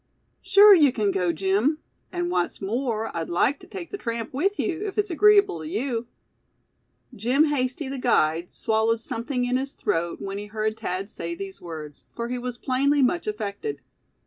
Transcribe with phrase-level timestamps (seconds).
[0.41, 1.77] "Sure you can go, Jim;
[2.11, 5.67] and what's more, I'd like to take the tramp with you, if it's agreeable to
[5.67, 6.07] you!"
[7.15, 11.61] Jim Hasty, the guide, swallowed something in his throat, when he heard Thad say these
[11.61, 13.79] words, for he was plainly much affected.